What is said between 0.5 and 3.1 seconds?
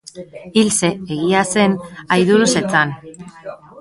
Ilse, egia zen, aiduru zetzan.